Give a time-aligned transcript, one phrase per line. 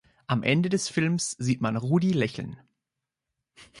[0.25, 2.57] Am Ende des Films sieht man Rudy lächeln.